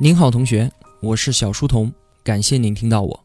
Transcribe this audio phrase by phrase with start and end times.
[0.00, 3.24] 您好，同学，我是小书童，感谢您听到我。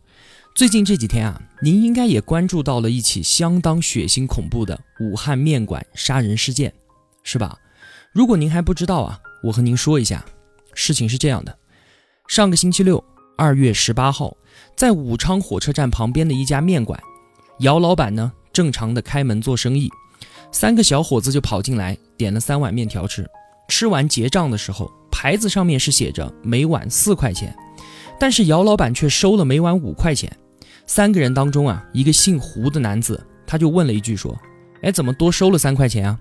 [0.56, 6.74] 最近这几天啊，您应该也关注到了一起相当血腥恐怖的武汉面馆杀人事件，
[7.22, 7.60] 是吧？
[8.12, 10.26] 如果您还不知道啊，我和您说一下，
[10.74, 11.56] 事情是这样的：
[12.28, 13.04] 上个星期六，
[13.38, 14.36] 二月十八号，
[14.76, 17.00] 在武昌火车站旁边的一家面馆，
[17.60, 19.92] 姚老板呢正常的开门做生意，
[20.52, 23.30] 三个小伙子就跑进来点了三碗面条吃，
[23.68, 24.92] 吃完结账的时候。
[25.24, 27.56] 牌子上面是写着每碗四块钱，
[28.20, 30.30] 但是姚老板却收了每碗五块钱。
[30.86, 34.38] 三个人当中啊，一个姓胡的男子他就问了一句说
[34.84, 36.20] ：“哎，怎么多收了三块钱啊？”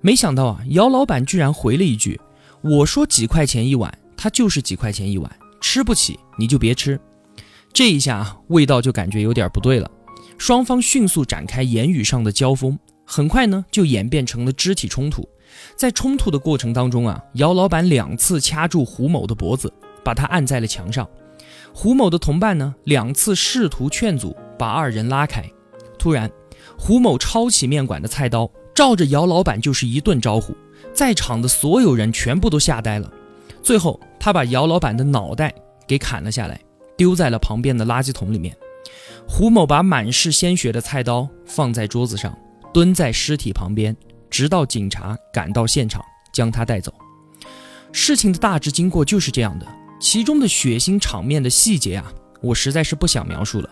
[0.00, 2.20] 没想到啊，姚老板居然回了一句
[2.62, 5.28] ：“我说几块钱一碗，他就是几块钱一碗，
[5.60, 6.96] 吃不起你就别吃。”
[7.74, 9.90] 这一下味道就感觉有点不对了，
[10.38, 15.28] 双方迅速展开言语上的交锋，很快呢就演变成了肢体冲突。
[15.76, 19.72] 在冲突的过程当中啊，姚老板两次掐住胡某的脖子，
[20.04, 21.08] 把他按在了墙上。
[21.72, 25.44] 胡某的同伴呢，两次试图劝阻，把二人拉开。
[25.98, 26.30] 突然，
[26.76, 30.56] 胡某抄起面馆的菜刀，照着姚老板就是一顿招呼。
[30.92, 33.12] 在场的所有人全部都吓呆了。
[33.62, 35.54] 最后，他把姚老板的脑袋
[35.86, 36.60] 给砍了下来，
[36.96, 38.56] 丢在了旁边的垃圾桶里面。
[39.28, 42.36] 胡某把满是鲜血的菜刀放在桌子上，
[42.72, 43.94] 蹲在尸体旁边。
[44.30, 46.92] 直到警察赶到现场，将他带走。
[47.92, 49.66] 事情的大致经过就是这样的，
[50.00, 52.12] 其中的血腥场面的细节啊，
[52.42, 53.70] 我实在是不想描述了。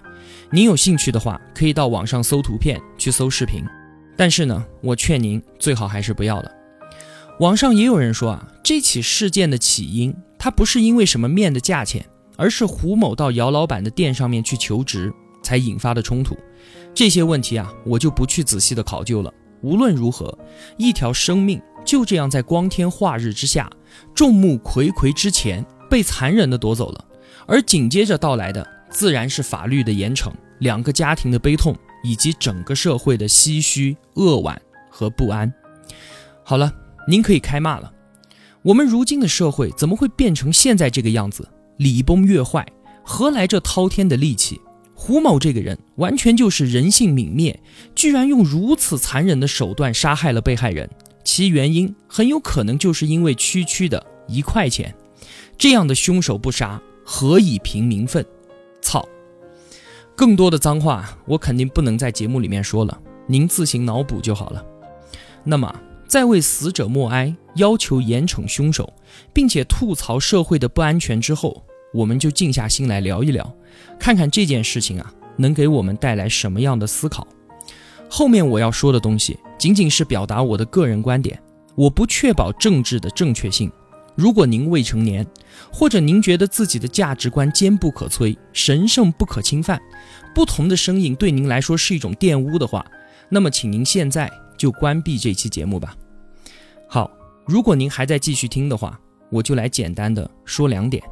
[0.50, 3.64] 您有兴趣的话，可以到网上搜图片，去搜视频。
[4.16, 6.50] 但是呢，我劝您最好还是不要了。
[7.40, 12.02] 网上也有人说啊，这起事件的起因，它不是因为什么面的价钱，
[12.36, 15.12] 而是胡某到姚老板的店上面去求职
[15.42, 16.34] 才引发的冲突。
[16.94, 19.30] 这些问题啊，我就不去仔细的考究了。
[19.66, 20.38] 无论如何，
[20.76, 23.68] 一条生命就这样在光天化日之下、
[24.14, 27.04] 众目睽睽之前被残忍地夺走了，
[27.48, 35.52] 而紧接着到来的自然是法律的严惩、两个家庭的悲痛以及整个社会的唏嘘、扼腕和不安。
[36.44, 36.72] 好了，
[37.08, 37.92] 您可以开骂了。
[38.62, 41.48] 我们如今的社会怎么会变成现在这个样子？
[41.78, 42.64] 礼崩乐坏，
[43.04, 44.60] 何来这滔天的戾气？
[44.98, 47.60] 胡某这个人完全就是人性泯灭，
[47.94, 50.88] 居然用如此残忍的手段杀害了被害人，
[51.22, 54.92] 其原因很有可能就是因为区区的一块钱。
[55.58, 58.24] 这样的凶手不杀，何以平民愤？
[58.80, 59.06] 操！
[60.16, 64.64] 更多的脏话我肯定不能在节目里面说了，您自行脑补就好了。
[65.44, 65.72] 那么，
[66.08, 68.92] 在为死者默哀、要求严惩凶手，
[69.34, 71.62] 并且吐槽社会的不安全之后。
[71.92, 73.56] 我们就静下心来聊一聊，
[73.98, 77.26] 看看这件事情啊能给我们带来什么样的思考。
[78.08, 81.40] 后面我要说的东西仅仅是表达我的个人观点，
[81.74, 83.70] 我不确保政治的正确性。
[84.14, 85.26] 如果您未成年，
[85.70, 89.78] 或者您觉得自己的价值观坚不可摧、神圣不可侵犯，
[90.34, 92.82] 不同的声音对您来说是一种玷污的话，
[93.28, 95.94] 那么请您现在就关闭这期节目吧。
[96.88, 97.10] 好，
[97.46, 98.98] 如果您还在继续听的话，
[99.30, 101.02] 我就来简单的说两点。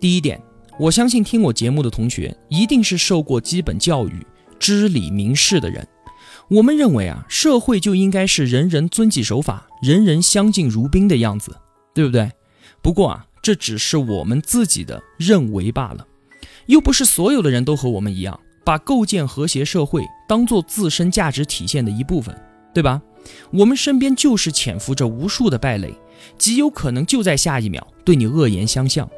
[0.00, 0.40] 第一点，
[0.78, 4.26] 我相信听我节目的同学一定是受过基本教育、
[4.58, 5.86] 知理明事的人。
[6.48, 11.54] 我们认为啊，社会就应该是人人遵纪守法、人人相敬如宾的样子，
[11.94, 12.32] 对不对？
[12.80, 16.06] 不过啊，这只是我们自己的认为罢了，
[16.64, 22.34] 又不是所有的人都和我们一样，把构建和谐社会当做自身价值体现的一部分，
[22.72, 23.02] 对吧？
[23.50, 25.94] 我们身边就是潜伏着无数的败类，
[26.38, 29.08] 极有可能就在下一秒对你恶言相向。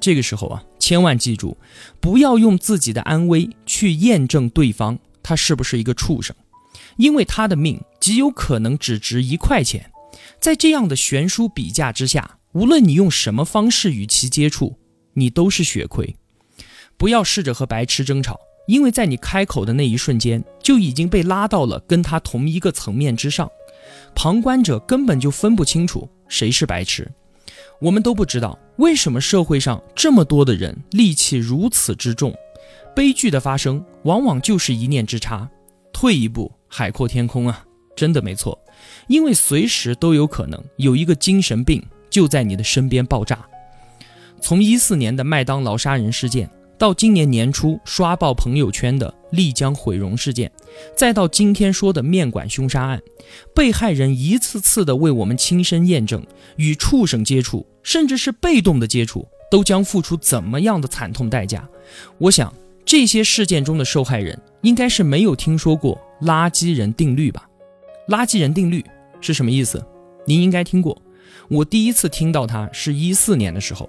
[0.00, 1.56] 这个时候啊，千万记住，
[2.00, 6.34] 不要用自己的安危去验证对方他是不是一个畜生，
[6.96, 9.90] 因为他的命极有可能只值一块钱。
[10.40, 14.78] 在这样的悬殊比价之下，无论你用什么方式与其接触，
[15.14, 16.16] 你都是血亏。
[16.96, 23.50] 不要试着和白痴争吵，因为在你开口的那一瞬间，就已经被拉到了跟他同一个层面之上。
[24.14, 27.10] 旁观者根本就分不清楚谁是白痴。
[27.80, 32.34] 我们都不知道为什么社会上这么多的人戾气如此之重，
[32.94, 35.48] 悲剧的发生往往就是一念之差。
[35.92, 37.64] 退一步，海阔天空啊，
[37.96, 38.58] 真的没错，
[39.06, 43.46] 因为随时都有可能有一个精神病就在你的身边爆炸。
[44.40, 46.50] 从一四年的麦当劳杀人事件。
[46.78, 50.48] 到今年年初刷爆朋友圈的丽江毁容事件，
[50.96, 53.02] 再到今天说的面馆凶杀案，
[53.54, 56.24] 被害人一次次的为我们亲身验证，
[56.56, 61.68] 与畜生接触，甚至是被动的接触，都将付出怎么样的惨痛代价？
[62.18, 62.52] 我想
[62.84, 67.48] 这些事件中的受害人应该是没有听说过垃圾人定律吧？
[68.08, 68.84] 垃圾人定律
[69.20, 69.84] 是什么意思？
[70.26, 71.00] 您应该听过，
[71.48, 73.88] 我第一次听到它是一四年的时候。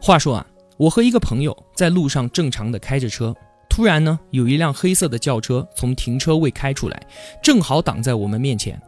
[0.00, 3.34] 话说啊，我和一个朋友在路上正常的开着车，
[3.72, 7.06] 突然呢，有一辆黑色的轿车从停车位开出来，
[7.42, 8.78] 正好挡在我们面前。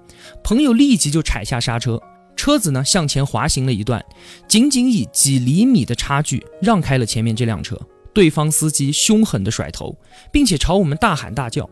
[0.42, 1.98] 朋友立即就踩下刹车，
[2.36, 4.04] 车子呢向前滑行了一段，
[4.46, 7.80] 仅仅以几厘米的差距让开了前面这辆车。
[8.12, 9.96] 对方司机凶狠地甩头，
[10.30, 11.66] 并且朝我们大喊大叫，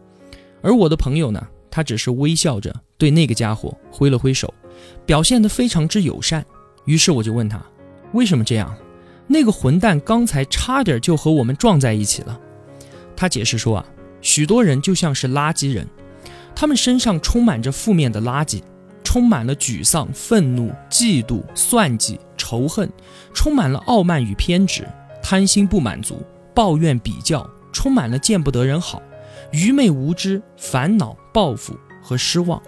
[0.63, 4.53] 而我的朋友呢，他只是微笑着对那个家伙挥了挥手，
[5.05, 6.43] 表现得非常之友善。
[6.87, 7.63] 于是我就问他，
[8.15, 8.75] 为什么这样？
[9.27, 12.41] 那个混蛋刚才差点就和我们撞在一起了。
[13.23, 13.87] 他解释说啊，
[14.21, 15.87] 许多人就像是垃圾人，
[16.57, 18.61] 他们身上充满着负面的垃圾，
[19.05, 22.91] 充满了沮丧、愤怒、嫉妒、算计、仇恨，
[23.33, 24.85] 充满了傲慢与偏执，
[25.23, 26.21] 贪心不满足。
[26.53, 29.01] 抱怨、比较，充满了见不得人好、
[29.53, 32.61] 愚昧无知、烦恼、报复和失望。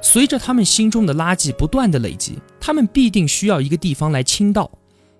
[0.00, 4.70] 随着他们心中的垃圾不断的累积，他们必定需要一个地方来倾倒。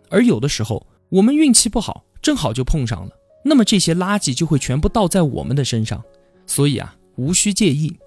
[0.09, 3.11] 而有的时候，我们运气不好，正好就碰上了，
[3.49, 6.03] 那么这些垃圾就会全部倒在我们的身上。
[6.47, 7.99] 所以啊，无需介意，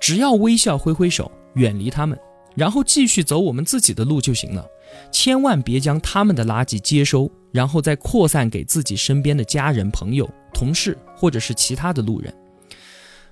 [0.00, 2.18] 只要微笑挥挥手，远离他们，
[2.54, 4.66] 然后继续走我们自己的路就行了。
[5.10, 12.32] 千万别将他们的垃圾接收，然后再扩散给自己身边的家人、朋友、同事或者是其他的路人。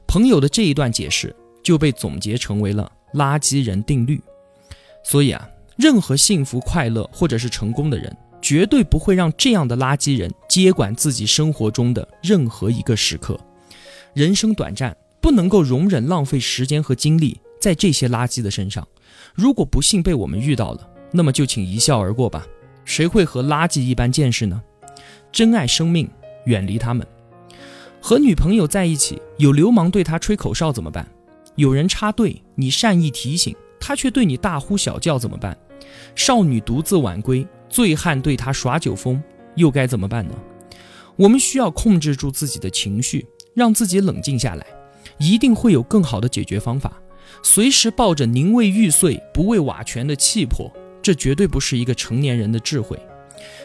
[0.07, 4.21] 朋友的这一段解释就被总结成为了“垃圾人定律”。
[5.05, 13.39] 所以啊，任何幸福、快乐或者是成功的人，绝对不会让这样的垃圾人接管自己生活中的任何一个时刻。
[14.15, 18.87] 人生短暂，不能够容忍浪费时间和精力在这些垃圾的身上。
[19.35, 22.47] 如果不幸被我们遇到了，那么就请一笑而过吧，
[22.85, 24.61] 谁会和垃圾一般见识呢？
[25.31, 26.09] 珍爱生命，
[26.47, 27.07] 远离他们。
[28.01, 31.07] 和女朋友在一起，有流氓对她吹口哨怎么办？
[31.57, 35.57] 有人插队，你善意提醒，他却对你大呼小叫怎么办？
[36.17, 39.23] 少女独自晚归，醉汉对他耍酒疯，
[39.55, 40.35] 又该怎么办呢？
[41.17, 44.67] 我们需要控制住自己的情绪，让自己冷静下来，
[45.19, 46.93] 一定会有更好的解决方法。
[47.43, 50.71] 随时抱着宁为玉碎不为瓦全的气魄。
[51.03, 52.99] 这绝对不是一个成年人的智慧。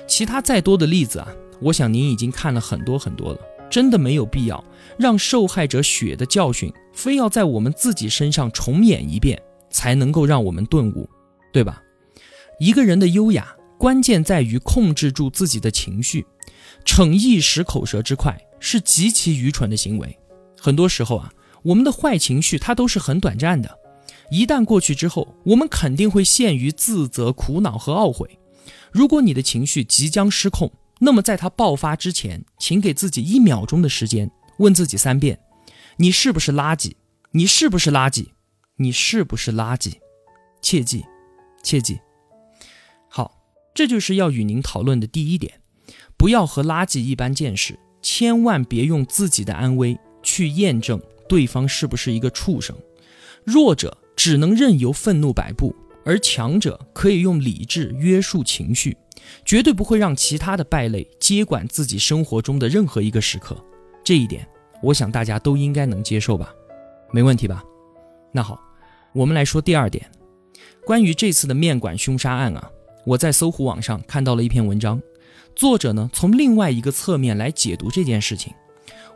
[0.07, 1.27] 其他再多的例子啊，
[1.59, 4.63] 我想您已经看了很多很多了，真的没有必要
[4.97, 9.37] 让受害者血的教训非要在我们自己身上重演一遍，
[9.69, 11.09] 才能够让我们顿悟，
[11.51, 11.83] 对吧？
[12.59, 16.25] 一个人的优雅，关键在于控制住自己的情绪。
[16.83, 20.17] 逞一时口舌之快是极其愚蠢的行为。
[20.59, 21.33] 很多时候啊，
[21.63, 23.79] 我们的坏情绪它都是很短暂的。
[24.31, 28.39] 一旦过去之后，我们肯定会陷于自责、苦恼和懊悔。
[28.91, 34.29] 如果你的情绪即将失控，那么在它爆发之前，请给自己一秒钟的时间，
[34.59, 35.39] 问自己三遍：
[35.97, 36.93] 你是不是垃圾？
[37.31, 38.27] 你是不是垃圾？
[38.77, 39.93] 你是不是垃圾？
[40.61, 41.03] 切记，
[41.63, 41.99] 切记。
[43.75, 45.61] 这就是要与您讨论的第一点：
[46.17, 50.99] 不要和垃圾一般见识，千万别用自己的安危去验证
[51.29, 52.75] 对方是不是一个畜生。
[53.43, 53.95] 弱者。
[54.17, 55.75] 只能任由愤怒摆布，
[56.05, 58.95] 而强者可以用理智约束情绪，
[59.43, 63.61] 绝对不会让其他的败类接管自己生活中的任何一个时刻。
[64.05, 64.47] 这一点，
[64.81, 66.55] 我想大家都应该能接受吧？
[67.11, 67.61] 没问题吧？
[68.31, 68.57] 那好，
[69.13, 70.09] 我们来说第二点，
[70.85, 72.71] 关于这次的面馆凶杀案啊，
[73.05, 74.99] 我在搜狐网上看到了一篇文章，
[75.55, 78.51] 作者呢从另外一个侧面来解读这件事情。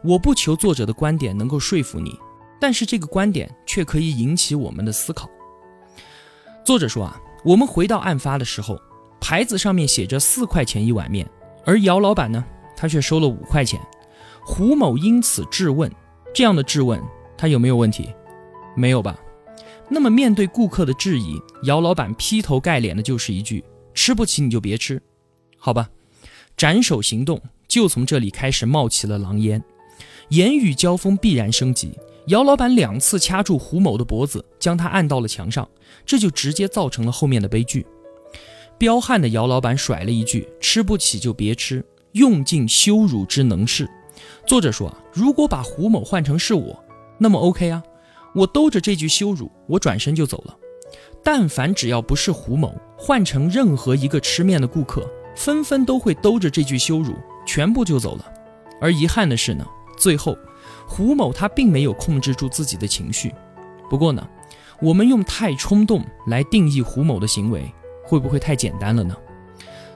[0.03, 2.17] 我不求作者的观点能够说服你。
[2.62, 5.29] 但是这个观点却可以引起我们的思考。
[6.65, 8.77] 作者说啊，我们回到案发的时候，
[9.22, 11.25] 牌子上面写着四块钱一碗面，
[11.65, 12.43] 而姚老板呢，
[12.75, 13.79] 他却收了五块钱。
[14.43, 15.89] 胡某因此质问，
[16.34, 17.01] 这样的质问
[17.38, 18.13] 他有没有问题？
[18.75, 19.17] 没有吧？
[19.88, 23.63] 那么面对顾客的质疑，姚老板劈头盖脸的就是一句
[24.00, 25.01] ：“吃不起你就别吃。”
[25.60, 25.89] 好吧，
[26.56, 29.62] 斩首行动就从这里开始冒起了狼烟，
[30.29, 31.91] 言语交锋必然升级。
[32.27, 35.68] 姚老板两次掐住胡某的脖子，将他按到了墙上，
[36.06, 37.86] 这就直接造成了后面的悲剧。
[38.77, 43.89] 彪悍的姚老板甩了一句：“吃不起就别吃，用尽羞辱之能事。”
[44.48, 46.82] 作者说啊，如果把胡某换成是我，
[47.18, 47.84] 那么 OK 啊，
[48.34, 50.56] 我兜着这句羞辱，我转身就走了。
[51.24, 55.05] 但凡只要不是胡某，换成任何一个吃面的顾客，
[55.36, 57.13] 纷纷都会兜着这句羞辱，
[57.46, 58.25] 全部就走了。
[58.81, 59.65] 而遗憾的是呢，
[59.98, 60.38] 最后。
[60.88, 63.31] 胡某他并没有控制住自己的情绪，
[63.91, 64.27] 不过呢，
[64.81, 67.72] 我们用太冲动来定义胡某的行为，
[68.03, 69.15] 会不会太简单了呢？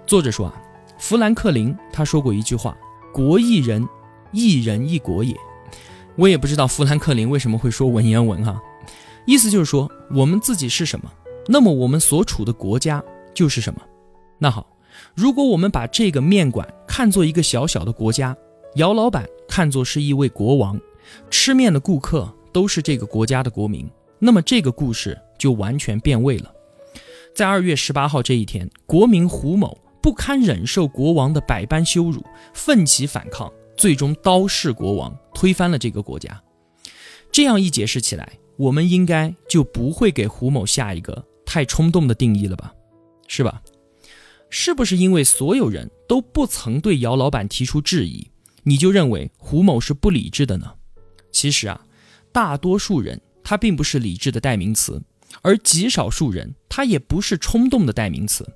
[0.05, 0.53] 作者说啊，
[1.00, 2.77] 富兰克林他说过一句话
[3.12, 3.88] ：“国一人，
[4.31, 5.35] 一人一国也。”
[6.15, 8.62] 我也不知道富兰克林为什么会说文言文哈，
[9.25, 11.12] 意思就是说我们自己是什么，
[11.48, 13.03] 那么我们所处的国家
[13.34, 13.82] 就是什么。
[14.38, 14.68] 那好，
[15.15, 18.36] 如果我们把这个面馆看作一个小小的国家，
[18.75, 20.80] 姚老板看作是一位国王，
[21.30, 23.89] 吃面的顾客都是这个国家的国民，
[24.20, 26.51] 那么这个故事就完全变味了。
[27.34, 32.22] 在二月十八号这一天，国民胡某不堪忍受国王的百般羞辱，
[32.53, 36.42] 奋起反抗，最终刀弑国王，推翻了这个国家。
[37.32, 42.74] 这样一解释起来，我们应该就不会给胡某下一个太冲动的定义了吧？
[43.27, 43.62] 是吧？
[44.50, 48.27] 是不是因为所有人都不曾对姚老板提出质疑，
[48.63, 50.74] 你就认为胡某是不理智的呢？
[51.31, 51.81] 其实啊，
[52.31, 55.01] 大多数人他并不是理智的代名词。
[55.41, 58.48] 而极少数人，他也不是冲动的代名词，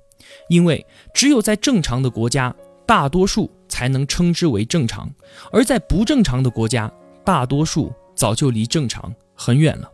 [0.48, 2.54] 因为只有在正常的国家，
[2.86, 5.08] 大多数才能称之为正常；
[5.50, 6.90] 而在不正常的国家，
[7.24, 9.90] 大多数早就离正常很远了。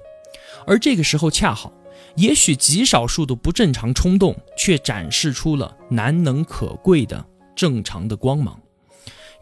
[0.66, 1.72] 而这个时候，恰好，
[2.16, 7.24] 也许极少数的不正常冲动，却展示出了难能可贵的
[7.54, 8.58] 正常的光芒。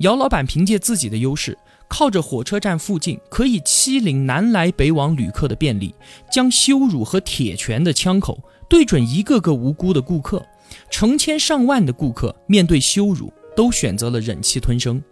[0.00, 1.56] 姚老板凭借自己的优势。
[1.88, 5.94] 靠着火车站附近可以欺凌南来北往旅客的便利，
[6.32, 10.42] 将羞辱和铁拳的枪口对准一个个无辜的顾客，
[10.90, 15.02] 成千上万的顾客面对羞辱都选择了忍气吞声。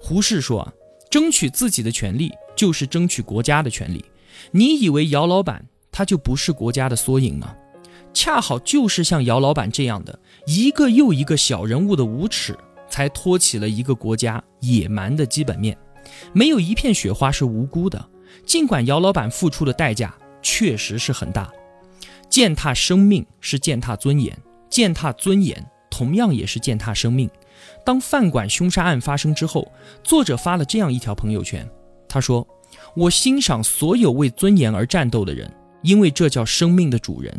[0.00, 0.72] 胡适说啊，
[1.10, 4.02] 争取自己的权利就是争取国家的权利。
[4.52, 7.54] 你以为姚老板他就不是国家的缩影吗？
[8.12, 12.56] 恰好就是像姚老板这样的一个又一个小人物的无耻，
[12.88, 15.76] 才托起了一个国家野蛮的基本面。
[16.32, 18.08] 没有一片雪花是无辜的，
[18.46, 21.50] 尽管姚老板付出的代价确实是很大，
[22.30, 24.36] 践踏生命是践踏尊严，
[24.70, 27.28] 践踏尊严同样也是践踏生命。
[27.84, 29.66] 当饭馆凶杀案发生之后，
[30.04, 31.68] 作者发了这样一条朋友圈，
[32.08, 32.46] 他说
[32.96, 35.50] ：“我欣赏所有为尊严而战斗的人，
[35.82, 37.34] 因为这叫生命的主人。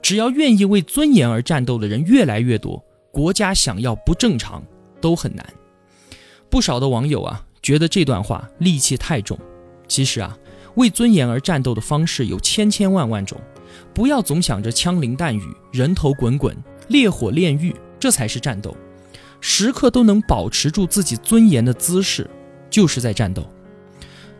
[0.00, 4.62] 只要愿意为尊严而战斗的人越来越多，国家想要不正常
[5.00, 5.46] 都很难。”
[6.48, 7.42] 不少的网友啊。
[7.62, 9.36] 觉得这段话戾气太重，
[9.88, 10.38] 其实啊，
[10.76, 13.36] 为尊严而战斗的方式有千千万万种，
[13.92, 18.72] 不要总想着枪林弹雨、人头滚滚、烈火炼狱，这才是战斗。
[19.40, 22.30] 时刻都能保持住自己尊严的姿势，
[22.70, 23.44] 就是在战斗。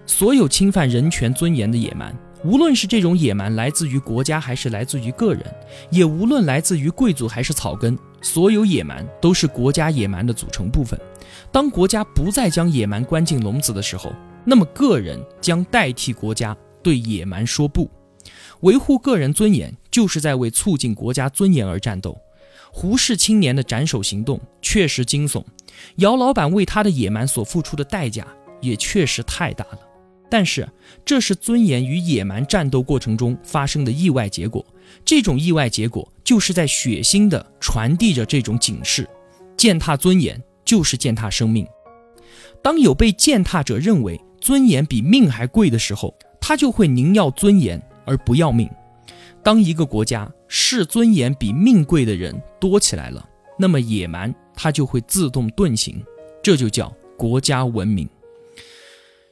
[0.06, 5.44] 所有侵犯人权尊严的野蛮，无论是这种野蛮来自于国家还是来自于个人，
[5.90, 10.98] 也无论来自于贵族还是草根，所有野蛮都是国家野蛮的组成部分。
[11.50, 14.12] 当国家不再将野蛮关进笼子的时候，
[14.44, 17.90] 那么个人将代替国家对野蛮说不。
[18.60, 22.16] 维护个人尊严，就是在为促进国家尊严而战斗。
[22.72, 25.44] 胡适青年的斩首行动确实惊悚，
[25.96, 28.26] 姚老板为他的野蛮所付出的代价
[28.60, 29.78] 也确实太大了。
[30.30, 30.68] 但是，
[31.04, 34.64] 这是尊严与野蛮战斗过程中发生的意外结果。
[35.04, 39.09] 这种意外结果，就是在血腥地传递着这种警示：
[39.56, 40.42] 践踏尊严。
[40.66, 41.64] 就是践踏生命。
[42.61, 48.68] 当有被践踏者认为尊严比命还贵的时候，他就会宁要尊严而不要命。
[49.45, 53.25] 当一个国家视尊严比命贵的人多起来了，
[53.56, 56.02] 那么野蛮它就会自动遁形，
[56.42, 58.09] 这就叫国家文明。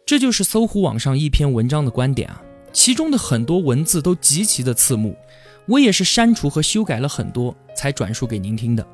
[0.06, 2.42] 这就是搜狐网上一篇文章的观点啊，
[2.74, 5.16] 其中的很多文字都极其的刺目，
[5.66, 8.86] 我也是删除和修改了很多才转述给您听的。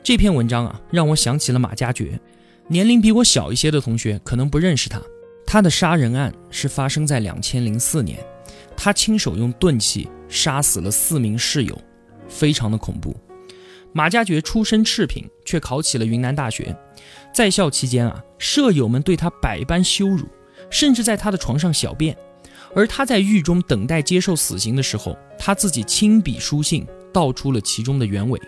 [0.00, 2.20] 这篇文章啊，让我想起了马加爵。
[2.68, 5.02] 年龄比我小一些的同学可能不认识他。
[5.44, 8.18] 他的杀人案是发生在两千零四年，
[8.76, 11.76] 他亲手用钝器杀死了四名室友，
[12.28, 13.14] 非常的恐怖。
[13.92, 16.76] 马加爵出身赤贫，却考起了云南大学。
[17.34, 20.26] 在校期间啊，舍友们对他百般羞辱，
[20.70, 22.16] 甚至在他的床上小便。
[22.74, 28.40] 而他在狱中等待接受死刑的时候，他自己亲笔书信道出了其中的原委。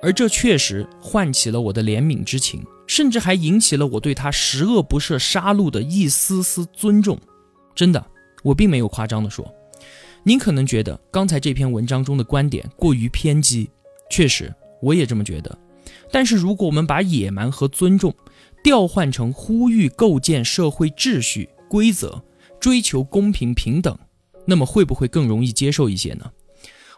[0.00, 7.18] 而这确实唤起了我的怜悯之情，甚至还引起了我对他十恶不赦杀戮的一丝丝尊重。
[7.74, 8.06] 真的，
[8.44, 9.52] 我并没有夸张地说。
[10.22, 13.68] 您可能觉得刚才这篇文章中的观点过于偏激，
[14.08, 15.58] 确实，我也这么觉得。
[16.12, 18.14] 但是，如果我们把野蛮和尊重
[18.62, 22.22] 调换成呼吁构建社会秩序规则、
[22.60, 23.98] 追求公平平等，
[24.46, 26.30] 那么会不会更容易接受一些呢？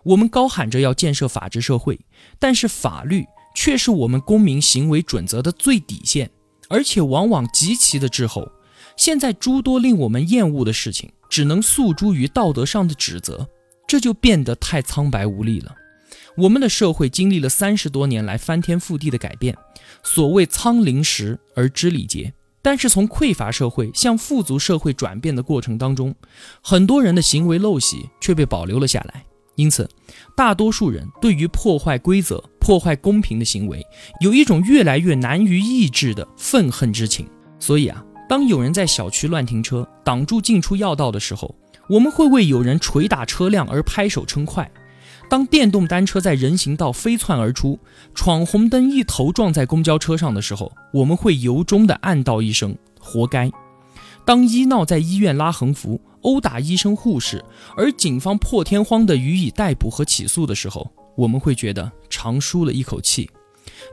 [0.03, 2.01] 我们高喊着要建设法治社会，
[2.39, 6.31] 但是法律却是我们公民行为准则的最底线，
[6.69, 8.51] 而且往往极其的滞后。
[8.97, 13.49] 现在诸多令我们厌恶的事情，只能诉诸于道德上的指责，
[13.87, 15.75] 这就变得太苍白无力了。
[16.41, 19.55] 我们的社会经历了三十多年来翻天覆地的改变，
[20.03, 22.33] 所谓仓廪实而知礼节，
[22.63, 26.15] 但是从匮乏社会向富足社会转变的过程当中，
[26.63, 29.23] 很多人的行为陋习却被保留了下来。
[29.57, 29.87] 因此，
[30.35, 33.85] 大多数人对于破坏规则破坏公平的行为，
[34.23, 37.29] 有一种越来越难于抑制的愤恨之情。
[37.59, 41.55] 所以啊，当有人在小区乱停车，挡住进出要道的时候，
[41.91, 44.65] 我们会为有人捶打车辆而拍手称快；
[45.31, 47.79] 当电动单车在人行道飞窜而出，
[48.17, 53.49] 闯红灯一头撞在公交车上的时候，我们会由衷的暗道一声“活该”。
[54.27, 57.45] 当医闹在医院拉横幅、殴打医生护士，
[57.77, 63.31] 而警方破天荒的予以逮捕和起诉的时候，我们会觉得长舒了一口气。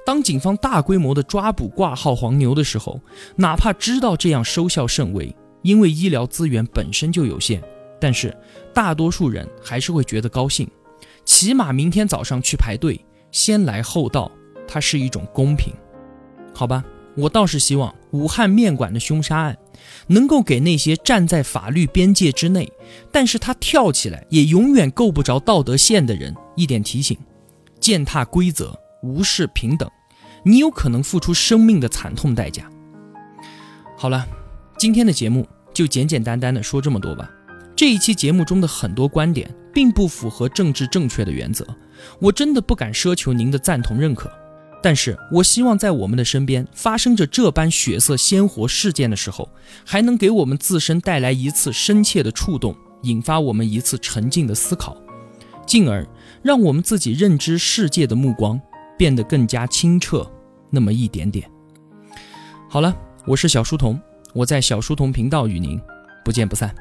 [0.03, 2.99] 当警方大规模的抓捕挂号黄牛的时候，
[3.35, 7.61] 哪怕知道这样收效甚微，因为医疗资源本身就有限，
[8.01, 8.35] 但是
[8.73, 10.67] 大多数人还是会觉得高兴，
[11.27, 14.31] 起码明天早上去排队，先来后到，
[14.65, 15.73] 它是一种公平，
[16.53, 16.83] 好吧？
[17.17, 19.57] 我倒是希望武汉面馆的凶杀案，
[20.07, 22.71] 能够给那些站在法律边界之内，
[23.11, 27.17] 但是他跳起来也永远够不着道德线的人一点提醒：
[27.81, 29.91] 践踏规则，无视平等，
[30.43, 32.71] 你有可能付出生命的惨痛代价。
[33.97, 34.25] 好了，
[34.77, 37.29] 今天的节目就简简单单的说这么多吧。
[37.77, 41.63] 这一期节目中的很多观点并不符合政治正确的原则，
[42.19, 44.31] 我真的不敢奢求您的赞同认可。
[44.81, 49.47] 但是我希望在我们的身边发生着这般血色鲜活事件的时候，
[49.85, 54.97] 还能给我们自身带来一次深切的触动，引发我们一次沉静的思考，
[55.67, 56.03] 进而
[56.41, 58.59] 让我们自己认知世界的目光
[58.97, 60.27] 变得更加清澈
[60.71, 61.47] 那么一点点。
[62.67, 62.95] 好了，
[63.27, 64.01] 我是小书童，
[64.33, 65.79] 我在小书童频道与您
[66.25, 66.73] 不见不散。